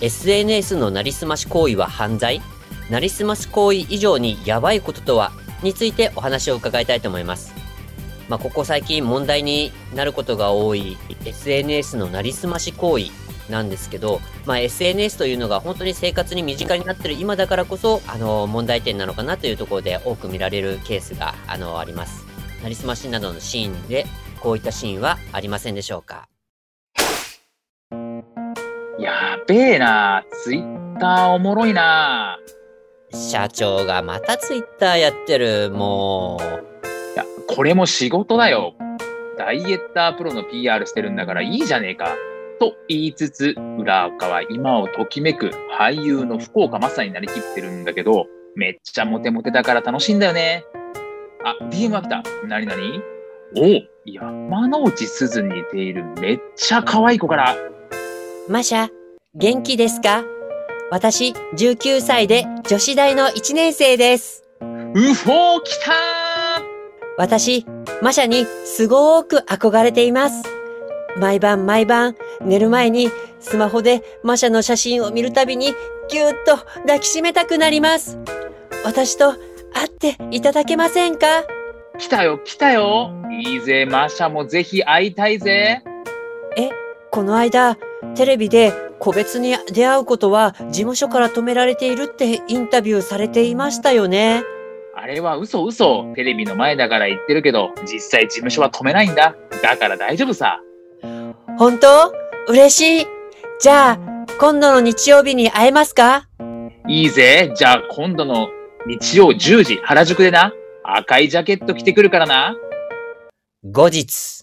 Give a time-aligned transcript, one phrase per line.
[0.00, 2.40] SNS のなりすまし行為は犯罪？
[2.90, 5.32] なりすまし行為以上にやばいこととは？
[5.62, 7.52] についてお話を伺いたいと思います。
[8.28, 13.06] まあ、ここ最近問題になることが多い SNS のなりすまし行為
[13.50, 22.24] なんですけど、まあ、SNS というのが本当に生活に身近になっている今だからこそ、あの、問題点なのかなというところで多く見られるケースが、あの、あります。
[22.62, 24.06] なりすましなどのシーンで、
[24.40, 26.28] こういったシーンはありませんでしょうか？
[28.98, 32.38] やべえなツイッターおもろいな
[33.10, 37.16] 社長がまたツイッターやってる、もう。
[37.16, 38.74] や、これも仕事だよ。
[39.38, 42.16] ダイエッタープロの PR してるんだからいいじゃねえか。
[42.60, 50.64] と言いつつ、浦岡は今をときめく俳優の福岡正になりきってるんだけど、めっちゃモテモテだから楽しいんだよね。
[51.44, 52.22] あ、DM が来た。
[52.46, 53.00] なになに
[53.56, 53.60] お
[54.04, 57.54] 山之内すずに似ているめっちゃ可愛い子から。
[58.48, 58.88] マシャ、
[59.34, 60.24] 元気ですか？
[60.90, 64.42] 私、19歳で女子大の1年生です。
[64.62, 66.64] うほー来たー
[67.18, 67.66] 私、
[68.00, 70.44] マシャにすごーく憧れています。
[71.18, 75.74] 毎晩毎晩寝る前にスマホでマシャの写真を見るたびに
[76.08, 78.18] ぎゅーっと抱きしめたくなります。
[78.82, 79.34] 私と
[79.74, 81.26] 会っていただけませんか？
[81.98, 85.82] 来たよ来たよいいぜマシャもぜひ会いたいぜ
[86.56, 86.70] え、
[87.18, 87.76] この間
[88.14, 94.44] テレビで個別に出会うことは事務所から止められているってインタビューされていましたよね。
[94.94, 96.12] あれは嘘嘘。
[96.14, 99.34] テレビの前だから言ってるけど、実際事務所は止めないんだ。
[99.64, 100.60] だから大丈夫さ。
[101.58, 102.12] 本当？
[102.46, 103.06] 嬉しい？
[103.58, 103.98] じゃあ、
[104.38, 106.28] 今度の日曜日に会えますか？
[106.86, 107.52] いいぜ。
[107.56, 108.48] じゃあ今度の
[108.86, 110.52] 日曜10時、原宿でな。
[110.84, 112.54] 赤いジャケット着てくるからな。
[113.64, 114.37] 後日。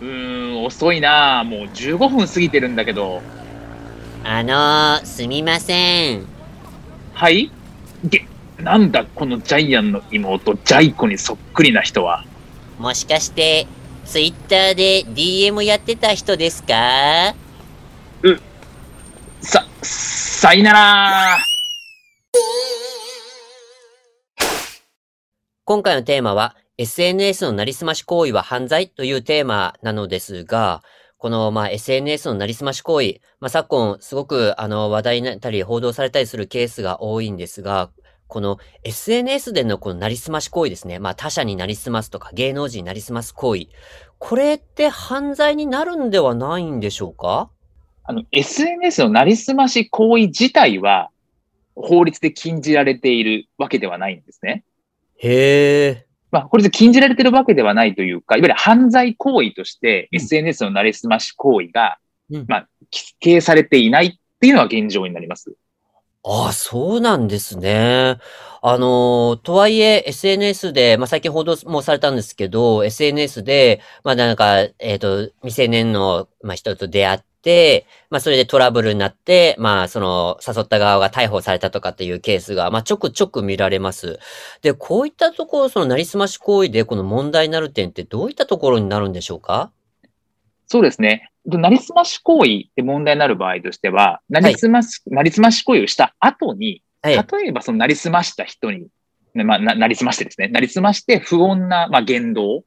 [0.00, 1.44] うーん、遅いな。
[1.44, 3.22] もう15分過ぎてるんだけど。
[4.24, 6.26] あのー、すみません。
[7.14, 7.50] はい？
[8.04, 8.26] げ、
[8.58, 12.24] なんだこのジャイアンの妹、ジャイコにそっくりな人は。
[12.78, 13.66] もしかして、
[14.06, 17.34] ツイッターで DM やってた人ですか？
[18.22, 18.40] う、
[19.42, 21.38] さ、さいなら
[25.64, 30.82] 今回のテーマは、SNS のなりすまし行為は犯罪というテーマなのですが、
[31.18, 37.90] この、まあ、SNS のなりすまし行為、まあ、昨今、すごく、あの、話題になったり、報道されたりするケースが多いんですが、
[38.28, 40.98] この SNS でのこのなりすまし行為ですね。
[40.98, 43.66] まあ、他者になりすますとか、芸能人になりすます行為。
[44.18, 47.50] これって犯罪になるんではないんでしょうか？
[48.04, 51.10] あの、SNS のなりすまし行為自体は、
[51.74, 54.64] 法律で禁じられているわけではないんですね。
[55.18, 56.09] へえ。
[56.30, 61.98] まあ、これで禁じられてるわけではないというか、いわゆる犯罪行為として、SNS のなりすまし行為が、
[62.30, 65.54] うん、まあ、規定されていないっていうのは現状になります。
[66.22, 68.18] ああ、そうなんですね。
[68.62, 77.24] あの、とはいえ SNS で、まあ、最近報道もされたんですけど、SNS で、まあ、なんか、えっ、ー、と、未成年の、まあ、人と出会って、
[78.10, 84.18] まあ、それでトラブルになって、まあ、その、誘った側が逮捕されたとかっていうケースが、まあ、ちょくちょく見られます。
[84.62, 89.70] で、こういったところ、その、なりすまし行為で、この問題になる点ってどういったところになるんでしょうか？
[90.66, 91.30] そうですね。
[91.46, 98.88] なりすまし行為って問題になる場合としては、なりすまし、はい、なりすまし行為をした後に、例えばそのなりすました人に、
[99.32, 102.62] まあ、ななりすましてですね、なりすまして不穏な、まあ、言動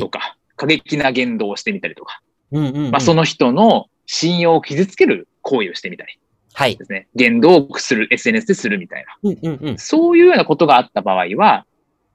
[0.00, 6.18] とか、はい、過激な言動をしてみたりとか、うんうんうん、まあ、その人の信用を傷つける行為をしてみたり。
[6.52, 6.76] はい。
[6.76, 7.08] ですね。
[7.14, 9.30] 言動をする、SNS でするみたいな。
[9.30, 11.66] うんうんうん、そういうようなことがあった場合は、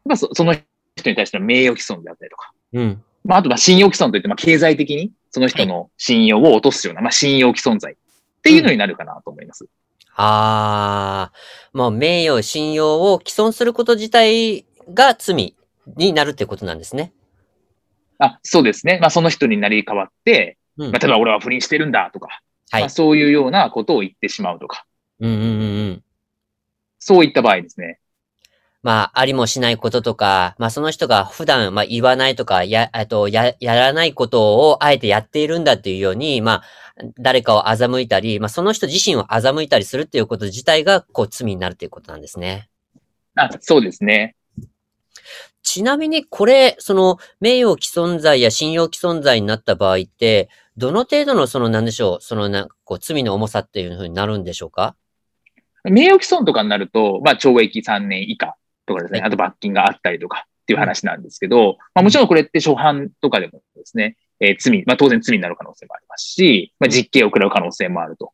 [0.05, 0.55] まあ、その
[0.95, 2.53] 人に対しての名誉毀損であったりとか。
[2.73, 3.03] うん。
[3.25, 7.95] まあ、あとは信用毀損といって、まあ、経済的にその人の信用を落とすような、はい、まあ、信用毀損罪っ
[8.41, 9.65] ていうのになるかなと思います。
[9.65, 9.69] うん、
[10.15, 15.55] ああ、もう名誉、信用を毀損すること自体が罪
[15.97, 17.11] になるってことなんですね。
[18.19, 18.99] あ、そうですね。
[19.01, 22.41] まあ、その人になり変わって、うん、まあ、例えば俺は不倫してるんだとか、
[22.71, 24.85] はい、まあ、そういうようなことを言ってしまうとか。
[25.19, 25.45] うんうんう
[25.91, 26.03] ん。
[26.97, 27.99] そういった場合ですね。
[28.81, 36.63] まあ、ありもしないこととか、まあ、その人が普段、まあ、言わないとか、や、えっと、や、やらないことをあえてやっているんだっていうように、まあ、
[37.19, 42.69] 誰かを欺いたり、まあ、その人自身を欺いたりするっていうこと自体が、こう、罪になるということなんですね。
[43.35, 44.37] あ、そうですね。
[45.61, 50.49] ちなみに、これ、その、名誉毀損罪や信用毀損罪になった場合って、
[50.79, 54.95] どの程度の、その、なんでしょう、その、な、こう、罪の重さっていうふうになるんでしょうか？
[55.83, 58.55] 名誉毀損とかになると、まあ、懲役3年以下
[58.85, 68.31] とかですね、あと罰金があったりとかっていう話なんですけど、まあ、もちろんこれって初犯とかでもですね、えー、罪、まあ、当然罪になる可能性もありますし、まあ、実刑を食らう可能性もあると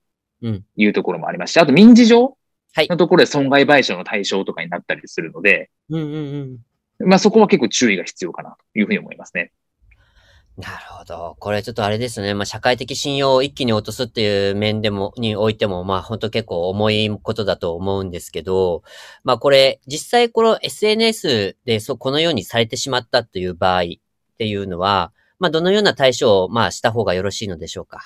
[0.75, 2.37] いうところもありますし、あと民事上
[2.77, 5.71] のところで損害賠償の対象とかになったりするので、
[6.99, 9.51] まあ、そこは結構注意が必要かなというふうに思いますね。
[10.57, 11.35] なるほど。
[11.39, 12.33] これちょっとあれですね。
[12.33, 18.81] まあ、社会的信用を一気に落とすっていう面でも、においても、まあ、本当結構重いことだと思うんですけど、
[19.25, 23.85] まあ、これ、実際この SNS でそ、このようにされてしまったっていう場合っ
[24.37, 27.99] ていうのは、まあ、どのような対処を、まあ、した方がよろしいのでしょうか？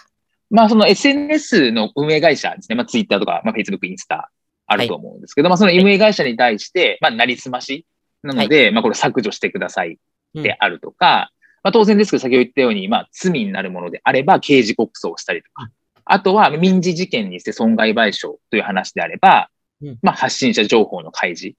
[0.50, 2.75] まあ、その SNS の運営会社ですね。
[2.75, 4.31] まあ、Twitter とか、まあ、Facebook、インスタ、
[4.66, 7.86] あると思うんですけど、はい、まあ、その運営会社に対して、まあ、なりすまし
[8.24, 10.00] なので、はい、まあ、これ削除してください
[10.34, 11.31] であるとか、
[11.63, 15.69] まあ、当然ですけど、先ほど言ったように、まあ、罪になるものであれば、刑事告訴をしたりとか、
[16.06, 19.50] あとは民事事件にして損害賠償という話であれば、
[19.81, 21.57] うん、まあ、発信者情報の開示、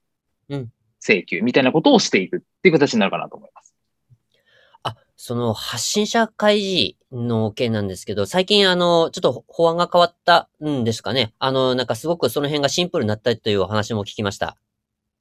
[0.49, 3.73] うん、請求みたいなことをしていくっていう形になるかなと思います。
[4.83, 11.33] あ、その発信者開示の件なんですけど、最近あの、ちょっと法案が変わったんですかね。
[11.39, 14.57] あの、なんかすごくその辺がシンプルになったというお話も聞きました。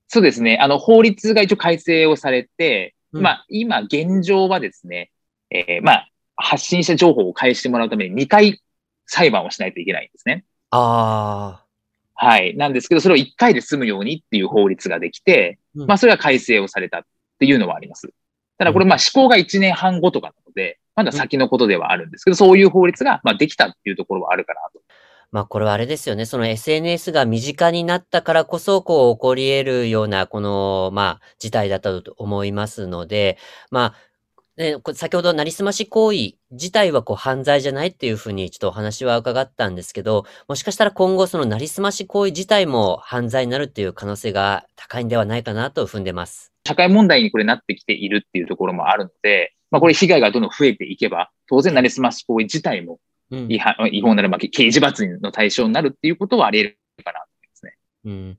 [0.08, 0.58] そうですね。
[0.60, 5.10] あの、法律が一応改正をされて、まあ、今、現状はですね、
[5.50, 8.62] えー、まあ、発信者情報を返してもらうために2回
[9.06, 10.44] 裁判をしないといけないんですね。
[10.70, 11.66] ああ。
[12.14, 12.56] はい。
[12.56, 17.02] なんですけど、それを1回で済むようにっていう法律ができて、うん、まあ、それは改正をされたっ
[17.38, 18.12] ていうのはあります。
[18.58, 24.82] ただ、これ、まあ、施行が1年半後とかなので、まだ先のことではあるんですけど、そういう法律が、まあ、できたっていうところはあるかなと。
[25.32, 26.26] まあこれはあれですよね。
[26.26, 33.38] その SNS が身近になったからこそ、こう起こり得るような、この、まあ事態だったと思いますので、
[33.70, 34.10] まあ、
[34.56, 46.52] ね、先ほどなりすまし行為自体はこう犯罪じゃないっていうふうにちょっとお話は伺ったんですけど、もしかしたら今後そのなりすまし行為自体も犯罪になるっていう可能性が高いんではないかなと踏んでます。
[46.66, 52.98] 社会問題にこれなってきているっていうところもあるので、まあこれ被害がどんどん増えていけば、当然なりすまし行為自体も
[53.30, 57.76] 違反、うん、違法ならば刑事罰の対象になるっていうことはあり得るかなと思いますね。
[58.04, 58.38] うん。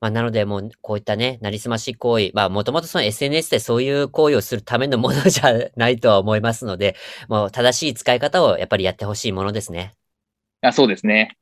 [0.00, 6.94] まあ、なので、もう、こういったね、なりすまし行為、まあ、もともとその SNS でそういう行為をするためのものじゃないとは思いますので、
[7.28, 9.94] もう、正しい使い方をやっぱりやってほしいものですね。
[10.60, 11.36] あそうですね。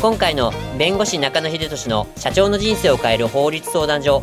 [0.00, 4.22] 今回の弁護士中野秀俊の社長の人生を変える法律相談所